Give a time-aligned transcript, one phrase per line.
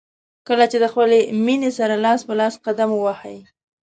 [0.47, 3.39] کله چې د خپلې مینې سره لاس په لاس قدم ووهئ.